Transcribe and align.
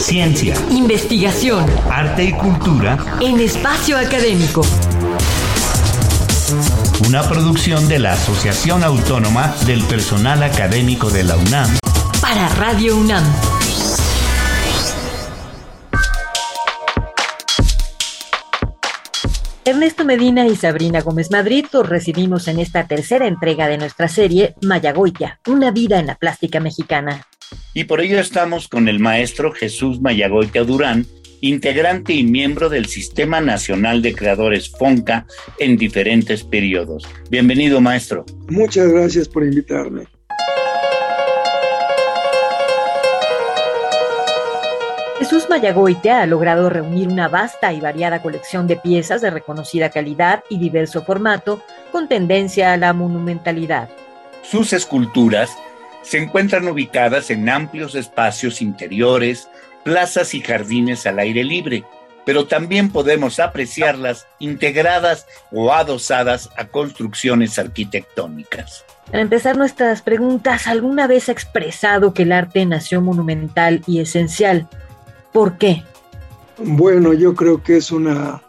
Ciencia, 0.00 0.56
investigación, 0.70 1.66
arte 1.90 2.24
y 2.24 2.32
cultura 2.32 3.18
en 3.20 3.38
espacio 3.38 3.98
académico. 3.98 4.62
Una 7.06 7.22
producción 7.22 7.86
de 7.86 7.98
la 7.98 8.14
Asociación 8.14 8.82
Autónoma 8.82 9.54
del 9.66 9.82
Personal 9.84 10.42
Académico 10.42 11.10
de 11.10 11.24
la 11.24 11.36
UNAM. 11.36 11.78
Para 12.20 12.48
Radio 12.48 12.96
UNAM. 12.96 13.22
Ernesto 19.66 20.04
Medina 20.06 20.46
y 20.46 20.56
Sabrina 20.56 21.02
Gómez 21.02 21.30
Madrid 21.30 21.66
los 21.72 21.88
recibimos 21.88 22.48
en 22.48 22.58
esta 22.58 22.86
tercera 22.86 23.26
entrega 23.26 23.68
de 23.68 23.76
nuestra 23.76 24.08
serie 24.08 24.54
Mayagoya, 24.62 25.38
una 25.46 25.70
vida 25.70 26.00
en 26.00 26.06
la 26.06 26.14
plástica 26.14 26.58
mexicana. 26.58 27.26
Y 27.72 27.84
por 27.84 28.00
ello 28.00 28.18
estamos 28.18 28.66
con 28.66 28.88
el 28.88 28.98
maestro 28.98 29.52
Jesús 29.52 30.00
Mayagoita 30.00 30.64
Durán, 30.64 31.06
integrante 31.40 32.12
y 32.12 32.24
miembro 32.24 32.68
del 32.68 32.86
Sistema 32.86 33.40
Nacional 33.40 34.02
de 34.02 34.12
Creadores 34.12 34.70
FONCA 34.70 35.26
en 35.60 35.76
diferentes 35.76 36.42
periodos. 36.42 37.06
Bienvenido, 37.30 37.80
maestro. 37.80 38.24
Muchas 38.48 38.88
gracias 38.88 39.28
por 39.28 39.44
invitarme. 39.44 40.04
Jesús 45.20 45.46
Mayagoitea 45.48 46.22
ha 46.22 46.26
logrado 46.26 46.70
reunir 46.70 47.06
una 47.06 47.28
vasta 47.28 47.72
y 47.72 47.80
variada 47.80 48.20
colección 48.20 48.66
de 48.66 48.76
piezas 48.76 49.20
de 49.20 49.30
reconocida 49.30 49.90
calidad 49.90 50.42
y 50.50 50.58
diverso 50.58 51.04
formato 51.04 51.62
con 51.92 52.08
tendencia 52.08 52.72
a 52.72 52.76
la 52.76 52.92
monumentalidad. 52.92 53.88
Sus 54.42 54.72
esculturas 54.72 55.56
se 56.02 56.18
encuentran 56.18 56.66
ubicadas 56.68 57.30
en 57.30 57.48
amplios 57.48 57.94
espacios 57.94 58.62
interiores, 58.62 59.48
plazas 59.84 60.34
y 60.34 60.40
jardines 60.40 61.06
al 61.06 61.18
aire 61.18 61.44
libre, 61.44 61.84
pero 62.24 62.46
también 62.46 62.90
podemos 62.90 63.40
apreciarlas 63.40 64.26
integradas 64.38 65.26
o 65.50 65.72
adosadas 65.72 66.50
a 66.56 66.66
construcciones 66.66 67.58
arquitectónicas. 67.58 68.84
Para 69.10 69.22
empezar 69.22 69.56
nuestras 69.56 70.02
preguntas, 70.02 70.66
¿alguna 70.68 71.06
vez 71.06 71.28
ha 71.28 71.32
expresado 71.32 72.14
que 72.14 72.22
el 72.22 72.32
arte 72.32 72.64
nació 72.64 73.00
monumental 73.00 73.82
y 73.86 74.00
esencial? 74.00 74.68
¿Por 75.32 75.58
qué? 75.58 75.82
Bueno, 76.58 77.12
yo 77.12 77.34
creo 77.34 77.62
que 77.62 77.78
es 77.78 77.90
una, 77.90 78.40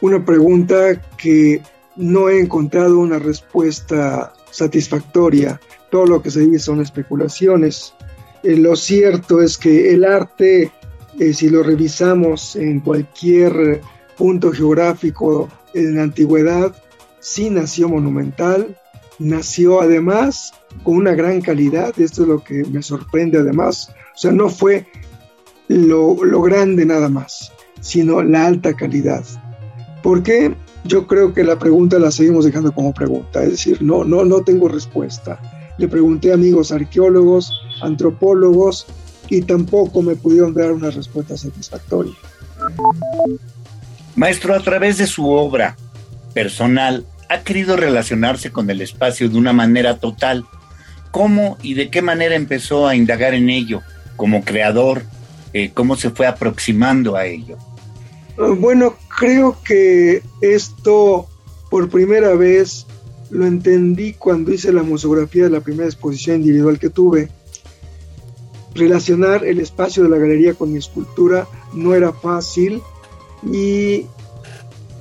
una 0.00 0.24
pregunta 0.24 0.98
que 1.18 1.60
no 1.96 2.28
he 2.28 2.40
encontrado 2.40 2.98
una 2.98 3.18
respuesta 3.18 4.32
satisfactoria. 4.50 5.60
Todo 5.90 6.06
lo 6.06 6.22
que 6.22 6.30
se 6.30 6.40
dice 6.40 6.58
son 6.58 6.80
especulaciones. 6.80 7.94
Eh, 8.42 8.56
lo 8.56 8.76
cierto 8.76 9.40
es 9.40 9.58
que 9.58 9.92
el 9.94 10.04
arte, 10.04 10.70
eh, 11.18 11.32
si 11.32 11.48
lo 11.48 11.62
revisamos 11.62 12.56
en 12.56 12.80
cualquier 12.80 13.80
punto 14.16 14.52
geográfico 14.52 15.48
en 15.74 15.96
la 15.96 16.02
antigüedad, 16.02 16.74
sí 17.20 17.50
nació 17.50 17.88
monumental, 17.88 18.76
nació 19.18 19.80
además 19.80 20.52
con 20.82 20.96
una 20.96 21.14
gran 21.14 21.40
calidad, 21.40 21.98
esto 21.98 22.22
es 22.22 22.28
lo 22.28 22.44
que 22.44 22.64
me 22.70 22.82
sorprende 22.82 23.38
además, 23.38 23.90
o 24.14 24.18
sea, 24.18 24.32
no 24.32 24.48
fue 24.48 24.86
lo, 25.68 26.24
lo 26.24 26.42
grande 26.42 26.84
nada 26.86 27.08
más, 27.08 27.52
sino 27.80 28.22
la 28.22 28.46
alta 28.46 28.74
calidad. 28.74 29.24
¿Por 30.02 30.22
qué? 30.22 30.54
Yo 30.84 31.06
creo 31.06 31.34
que 31.34 31.44
la 31.44 31.58
pregunta 31.58 31.98
la 31.98 32.10
seguimos 32.10 32.44
dejando 32.44 32.72
como 32.72 32.94
pregunta, 32.94 33.42
es 33.42 33.50
decir, 33.50 33.82
no, 33.82 34.04
no, 34.04 34.24
no 34.24 34.42
tengo 34.42 34.68
respuesta. 34.68 35.40
Le 35.78 35.88
pregunté 35.88 36.32
a 36.32 36.34
amigos 36.34 36.72
arqueólogos, 36.72 37.52
antropólogos 37.82 38.86
y 39.28 39.42
tampoco 39.42 40.02
me 40.02 40.16
pudieron 40.16 40.54
dar 40.54 40.72
una 40.72 40.90
respuesta 40.90 41.36
satisfactoria. 41.36 42.14
Maestro, 44.16 44.54
a 44.54 44.60
través 44.60 44.98
de 44.98 45.06
su 45.06 45.28
obra 45.28 45.76
personal, 46.34 47.06
ha 47.28 47.42
querido 47.42 47.76
relacionarse 47.76 48.50
con 48.50 48.70
el 48.70 48.80
espacio 48.80 49.28
de 49.28 49.38
una 49.38 49.52
manera 49.52 49.98
total. 49.98 50.44
¿Cómo 51.10 51.56
y 51.62 51.74
de 51.74 51.90
qué 51.90 52.02
manera 52.02 52.34
empezó 52.34 52.86
a 52.88 52.96
indagar 52.96 53.34
en 53.34 53.48
ello 53.48 53.80
como 54.16 54.42
creador? 54.44 55.02
Eh, 55.52 55.70
¿Cómo 55.72 55.96
se 55.96 56.10
fue 56.10 56.26
aproximando 56.26 57.16
a 57.16 57.26
ello? 57.26 57.56
Bueno, 58.36 58.96
creo 59.18 59.56
que 59.64 60.22
esto 60.40 61.28
por 61.70 61.88
primera 61.88 62.34
vez 62.34 62.86
lo 63.30 63.46
entendí 63.46 64.14
cuando 64.14 64.52
hice 64.52 64.72
la 64.72 64.82
musografía 64.82 65.44
de 65.44 65.50
la 65.50 65.60
primera 65.60 65.86
exposición 65.86 66.36
individual 66.36 66.78
que 66.78 66.90
tuve. 66.90 67.28
Relacionar 68.74 69.44
el 69.44 69.60
espacio 69.60 70.02
de 70.02 70.08
la 70.08 70.18
galería 70.18 70.54
con 70.54 70.72
mi 70.72 70.78
escultura 70.78 71.46
no 71.74 71.94
era 71.94 72.12
fácil 72.12 72.80
y 73.52 74.06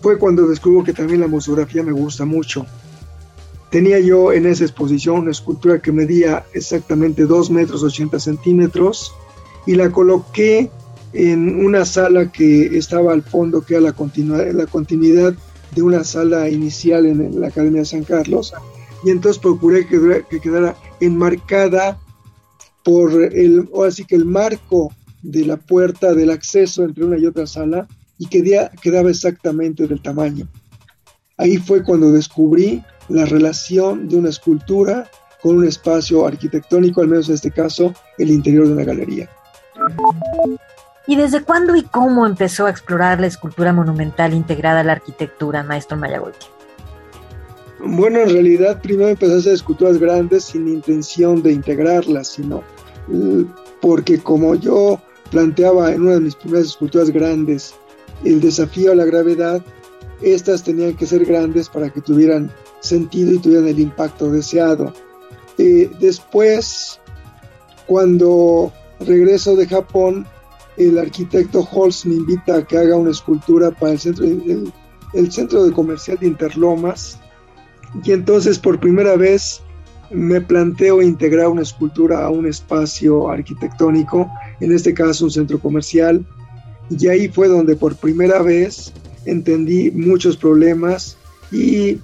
fue 0.00 0.18
cuando 0.18 0.46
descubro 0.46 0.84
que 0.84 0.92
también 0.92 1.20
la 1.20 1.28
musografía 1.28 1.82
me 1.82 1.92
gusta 1.92 2.24
mucho. 2.24 2.66
Tenía 3.70 3.98
yo 3.98 4.32
en 4.32 4.46
esa 4.46 4.64
exposición 4.64 5.16
una 5.16 5.32
escultura 5.32 5.80
que 5.80 5.90
medía 5.90 6.44
exactamente 6.52 7.24
2 7.24 7.50
metros 7.50 7.82
80 7.82 8.20
centímetros 8.20 9.12
y 9.66 9.74
la 9.74 9.90
coloqué 9.90 10.70
en 11.12 11.64
una 11.64 11.84
sala 11.84 12.30
que 12.30 12.76
estaba 12.76 13.12
al 13.12 13.22
fondo, 13.22 13.62
que 13.62 13.74
era 13.74 13.82
la 13.82 13.92
continuidad, 13.92 14.52
la 14.52 14.66
continuidad 14.66 15.34
de 15.74 15.82
una 15.82 16.04
sala 16.04 16.48
inicial 16.48 17.06
en 17.06 17.40
la 17.40 17.48
Academia 17.48 17.80
de 17.80 17.86
San 17.86 18.04
Carlos. 18.04 18.52
Y 19.04 19.10
entonces 19.10 19.40
procuré 19.40 19.86
que, 19.86 20.24
que 20.30 20.40
quedara 20.40 20.76
enmarcada 21.00 21.98
por 22.84 23.12
el, 23.12 23.68
o 23.72 23.84
así 23.84 24.04
que 24.04 24.14
el 24.14 24.24
marco 24.24 24.92
de 25.22 25.44
la 25.44 25.56
puerta 25.56 26.14
del 26.14 26.30
acceso 26.30 26.84
entre 26.84 27.04
una 27.04 27.18
y 27.18 27.26
otra 27.26 27.46
sala 27.46 27.88
y 28.18 28.26
que 28.26 28.68
quedaba 28.80 29.10
exactamente 29.10 29.86
del 29.86 30.00
tamaño. 30.00 30.46
Ahí 31.36 31.56
fue 31.56 31.82
cuando 31.82 32.12
descubrí 32.12 32.82
la 33.08 33.24
relación 33.24 34.08
de 34.08 34.16
una 34.16 34.28
escultura 34.28 35.10
con 35.42 35.56
un 35.56 35.66
espacio 35.66 36.26
arquitectónico, 36.26 37.00
al 37.00 37.08
menos 37.08 37.28
en 37.28 37.34
este 37.34 37.50
caso, 37.50 37.92
el 38.18 38.30
interior 38.30 38.66
de 38.66 38.72
una 38.74 38.84
galería. 38.84 39.28
¿Y 41.06 41.16
desde 41.16 41.42
cuándo 41.42 41.76
y 41.76 41.82
cómo 41.82 42.26
empezó 42.26 42.66
a 42.66 42.70
explorar 42.70 43.20
la 43.20 43.26
escultura 43.26 43.72
monumental 43.72 44.32
integrada 44.32 44.80
a 44.80 44.84
la 44.84 44.92
arquitectura, 44.92 45.62
maestro 45.62 45.96
Mayagoiti? 45.98 46.46
Bueno, 47.86 48.20
en 48.20 48.30
realidad 48.30 48.80
primero 48.80 49.10
empecé 49.10 49.34
a 49.34 49.38
hacer 49.38 49.52
esculturas 49.52 49.98
grandes 49.98 50.44
sin 50.44 50.66
intención 50.66 51.42
de 51.42 51.52
integrarlas, 51.52 52.28
sino 52.28 52.62
eh, 53.12 53.44
porque 53.82 54.18
como 54.18 54.54
yo 54.54 54.98
planteaba 55.30 55.92
en 55.92 56.02
una 56.02 56.12
de 56.12 56.20
mis 56.20 56.36
primeras 56.36 56.68
esculturas 56.68 57.10
grandes 57.10 57.74
el 58.24 58.40
desafío 58.40 58.92
a 58.92 58.94
la 58.94 59.04
gravedad, 59.04 59.62
estas 60.22 60.62
tenían 60.62 60.96
que 60.96 61.04
ser 61.04 61.26
grandes 61.26 61.68
para 61.68 61.90
que 61.90 62.00
tuvieran 62.00 62.50
sentido 62.80 63.34
y 63.34 63.38
tuvieran 63.38 63.68
el 63.68 63.80
impacto 63.80 64.30
deseado. 64.30 64.94
Eh, 65.58 65.90
después, 66.00 66.98
cuando 67.86 68.72
regreso 69.00 69.56
de 69.56 69.66
Japón, 69.66 70.26
el 70.76 70.98
arquitecto 70.98 71.66
Holz 71.70 72.04
me 72.06 72.14
invita 72.14 72.56
a 72.56 72.66
que 72.66 72.78
haga 72.78 72.96
una 72.96 73.10
escultura 73.10 73.70
para 73.70 73.92
el 73.92 73.98
centro, 73.98 74.24
el, 74.24 75.32
centro 75.32 75.64
de 75.64 75.72
comercial 75.72 76.18
de 76.20 76.26
Interlomas. 76.26 77.18
Y 78.04 78.12
entonces 78.12 78.58
por 78.58 78.80
primera 78.80 79.16
vez 79.16 79.60
me 80.10 80.40
planteo 80.40 81.00
integrar 81.00 81.48
una 81.48 81.62
escultura 81.62 82.24
a 82.24 82.30
un 82.30 82.46
espacio 82.46 83.30
arquitectónico, 83.30 84.28
en 84.60 84.72
este 84.72 84.94
caso 84.94 85.26
un 85.26 85.30
centro 85.30 85.58
comercial. 85.60 86.24
Y 86.90 87.08
ahí 87.08 87.28
fue 87.28 87.48
donde 87.48 87.76
por 87.76 87.96
primera 87.96 88.42
vez 88.42 88.92
entendí 89.26 89.90
muchos 89.90 90.36
problemas 90.36 91.16
y 91.50 91.98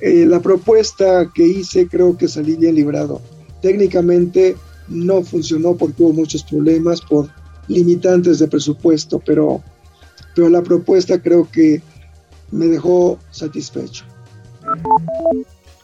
eh, 0.00 0.26
la 0.26 0.40
propuesta 0.40 1.30
que 1.34 1.46
hice 1.46 1.88
creo 1.88 2.16
que 2.16 2.28
salí 2.28 2.56
bien 2.56 2.74
librado. 2.74 3.20
Técnicamente 3.62 4.56
no 4.88 5.22
funcionó 5.22 5.74
porque 5.74 6.02
hubo 6.02 6.12
muchos 6.12 6.42
problemas 6.44 7.00
por 7.00 7.28
limitantes 7.68 8.38
de 8.38 8.48
presupuesto, 8.48 9.20
pero, 9.24 9.62
pero 10.34 10.48
la 10.48 10.62
propuesta 10.62 11.20
creo 11.20 11.48
que 11.50 11.82
me 12.50 12.66
dejó 12.66 13.18
satisfecho. 13.30 14.04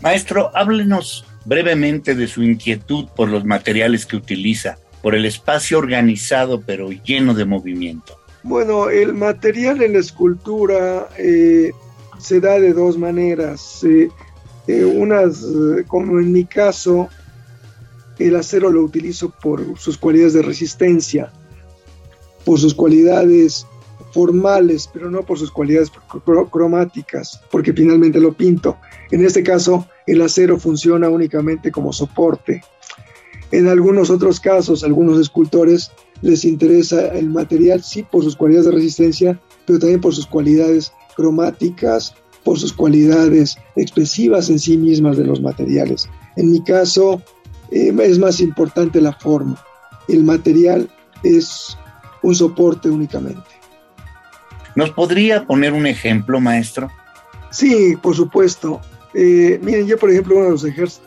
Maestro, 0.00 0.50
háblenos 0.56 1.24
brevemente 1.44 2.14
de 2.14 2.26
su 2.26 2.42
inquietud 2.42 3.06
por 3.16 3.28
los 3.28 3.44
materiales 3.44 4.06
que 4.06 4.16
utiliza, 4.16 4.78
por 5.02 5.14
el 5.14 5.24
espacio 5.24 5.78
organizado 5.78 6.60
pero 6.60 6.90
lleno 6.90 7.34
de 7.34 7.44
movimiento. 7.44 8.18
Bueno, 8.42 8.88
el 8.88 9.14
material 9.14 9.82
en 9.82 9.94
la 9.94 9.98
escultura 9.98 11.08
eh, 11.18 11.72
se 12.18 12.40
da 12.40 12.60
de 12.60 12.72
dos 12.72 12.96
maneras. 12.96 13.82
Eh, 13.84 14.08
eh, 14.66 14.84
unas, 14.84 15.44
como 15.86 16.20
en 16.20 16.32
mi 16.32 16.44
caso, 16.44 17.08
el 18.18 18.36
acero 18.36 18.70
lo 18.70 18.82
utilizo 18.82 19.30
por 19.30 19.78
sus 19.78 19.96
cualidades 19.96 20.34
de 20.34 20.42
resistencia, 20.42 21.32
por 22.48 22.58
sus 22.58 22.72
cualidades 22.72 23.66
formales, 24.12 24.88
pero 24.90 25.10
no 25.10 25.22
por 25.22 25.38
sus 25.38 25.50
cualidades 25.50 25.92
cromáticas, 26.50 27.42
porque 27.50 27.74
finalmente 27.74 28.18
lo 28.18 28.32
pinto. 28.32 28.78
En 29.10 29.22
este 29.22 29.42
caso, 29.42 29.86
el 30.06 30.22
acero 30.22 30.58
funciona 30.58 31.10
únicamente 31.10 31.70
como 31.70 31.92
soporte. 31.92 32.62
En 33.52 33.68
algunos 33.68 34.08
otros 34.08 34.40
casos, 34.40 34.82
algunos 34.82 35.20
escultores 35.20 35.90
les 36.22 36.46
interesa 36.46 37.08
el 37.08 37.28
material, 37.28 37.82
sí, 37.82 38.02
por 38.02 38.24
sus 38.24 38.34
cualidades 38.34 38.64
de 38.64 38.72
resistencia, 38.72 39.38
pero 39.66 39.78
también 39.78 40.00
por 40.00 40.14
sus 40.14 40.26
cualidades 40.26 40.90
cromáticas, 41.16 42.14
por 42.44 42.58
sus 42.58 42.72
cualidades 42.72 43.58
expresivas 43.76 44.48
en 44.48 44.58
sí 44.58 44.78
mismas 44.78 45.18
de 45.18 45.24
los 45.24 45.42
materiales. 45.42 46.08
En 46.36 46.50
mi 46.50 46.64
caso, 46.64 47.20
eh, 47.70 47.94
es 48.04 48.18
más 48.18 48.40
importante 48.40 49.02
la 49.02 49.12
forma. 49.12 49.62
El 50.08 50.24
material 50.24 50.88
es 51.22 51.76
un 52.22 52.34
soporte 52.34 52.88
únicamente. 52.88 53.48
¿Nos 54.74 54.90
podría 54.90 55.44
poner 55.44 55.72
un 55.72 55.86
ejemplo, 55.86 56.40
maestro? 56.40 56.90
Sí, 57.50 57.96
por 58.00 58.14
supuesto. 58.14 58.80
Eh, 59.14 59.58
miren, 59.62 59.86
yo 59.86 59.98
por 59.98 60.10
ejemplo, 60.10 60.36
uno 60.36 60.56
de 60.56 60.72
los, 60.76 61.00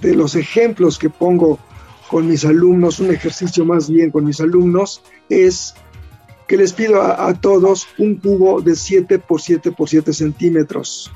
de 0.00 0.14
los 0.14 0.34
ejemplos 0.36 0.98
que 0.98 1.10
pongo 1.10 1.58
con 2.08 2.26
mis 2.26 2.44
alumnos, 2.44 2.98
un 2.98 3.10
ejercicio 3.10 3.64
más 3.64 3.90
bien 3.90 4.10
con 4.10 4.24
mis 4.24 4.40
alumnos, 4.40 5.02
es 5.28 5.74
que 6.48 6.56
les 6.56 6.72
pido 6.72 7.00
a, 7.00 7.32
todos 7.34 7.86
un 7.98 8.16
cubo 8.16 8.60
de 8.60 8.74
7 8.74 9.20
por 9.20 9.40
7 9.40 9.70
por 9.70 9.88
7 9.88 10.12
centímetros, 10.12 11.12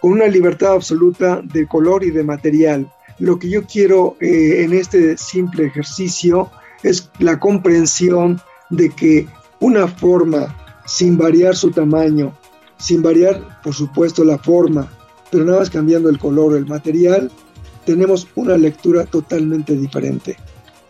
con 0.00 0.12
una 0.12 0.26
libertad 0.26 0.74
absoluta 0.74 1.40
de 1.42 1.66
color 1.66 2.04
y 2.04 2.10
de 2.10 2.22
material. 2.22 2.92
Lo 3.18 3.38
que 3.38 3.48
yo 3.48 3.62
quiero 3.62 4.16
eh, 4.20 4.64
en 4.64 4.74
este 4.74 5.16
simple 5.16 5.66
ejercicio 5.66 6.50
es 6.82 7.10
la 7.18 7.38
comprensión 7.38 8.40
de 8.70 8.90
que 8.90 9.26
una 9.60 9.86
forma, 9.86 10.56
sin 10.86 11.16
variar 11.16 11.54
su 11.56 11.70
tamaño, 11.70 12.36
sin 12.78 13.02
variar, 13.02 13.60
por 13.62 13.74
supuesto, 13.74 14.24
la 14.24 14.38
forma, 14.38 14.90
pero 15.30 15.44
nada 15.44 15.60
más 15.60 15.70
cambiando 15.70 16.08
el 16.08 16.18
color 16.18 16.52
o 16.52 16.56
el 16.56 16.66
material, 16.66 17.30
tenemos 17.86 18.26
una 18.34 18.56
lectura 18.56 19.04
totalmente 19.04 19.76
diferente. 19.76 20.32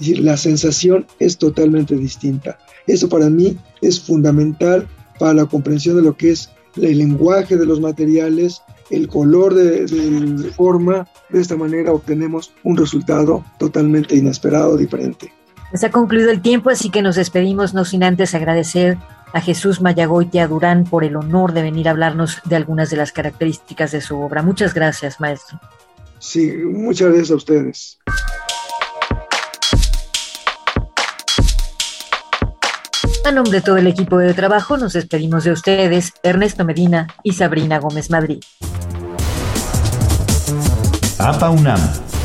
Es 0.00 0.09
decir, 0.09 0.21
la 0.21 0.37
sensación 0.37 1.06
es 1.19 1.39
totalmente 1.39 1.95
distinta. 1.97 2.59
Eso 2.87 3.09
para 3.09 3.31
mí 3.31 3.56
es 3.81 4.00
fundamental 4.00 4.88
para 5.19 5.35
la 5.35 5.47
comprensión 5.47 5.97
de 5.97 6.03
lo 6.03 6.17
que 6.17 6.31
es 6.31 6.50
el 6.77 6.99
lenguaje 6.99 7.56
de 7.56 7.67
los 7.67 7.81
materiales, 7.81 8.62
el 8.91 9.06
color 9.09 9.55
de, 9.55 9.87
de 9.87 10.50
forma. 10.53 11.06
De 11.29 11.41
esta 11.41 11.56
manera 11.56 11.93
obtenemos 11.93 12.53
un 12.65 12.77
resultado 12.77 13.45
totalmente 13.59 14.17
inesperado, 14.17 14.77
diferente. 14.77 15.33
Se 15.75 15.87
ha 15.87 15.91
concluido 15.91 16.31
el 16.31 16.43
tiempo, 16.43 16.71
así 16.71 16.91
que 16.91 17.03
nos 17.03 17.17
despedimos, 17.17 17.75
no 17.75 17.85
sin 17.85 18.05
antes 18.05 18.35
agradecer 18.35 18.99
a 19.33 19.41
Jesús 19.41 19.81
Mayagoitia 19.81 20.47
Durán 20.47 20.85
por 20.85 21.05
el 21.05 21.17
honor 21.17 21.53
de 21.53 21.63
venir 21.63 21.89
a 21.89 21.93
hablarnos 21.93 22.41
de 22.45 22.57
algunas 22.57 22.91
de 22.91 22.99
las 22.99 23.13
características 23.13 23.91
de 23.93 24.01
su 24.01 24.21
obra. 24.21 24.43
Muchas 24.43 24.75
gracias, 24.75 25.21
maestro. 25.21 25.59
Sí, 26.19 26.53
muchas 26.53 27.09
gracias 27.09 27.31
a 27.31 27.35
ustedes. 27.37 27.99
A 33.25 33.31
nombre 33.31 33.53
de 33.53 33.61
todo 33.61 33.77
el 33.77 33.87
equipo 33.87 34.19
de 34.19 34.35
trabajo, 34.35 34.77
nos 34.77 34.93
despedimos 34.93 35.45
de 35.45 35.53
ustedes, 35.53 36.13
Ernesto 36.23 36.65
Medina 36.65 37.07
y 37.23 37.33
Sabrina 37.33 37.79
Gómez 37.79 38.11
Madrid. 38.11 38.43
APA 41.19 41.51
UNAM, 41.51 41.81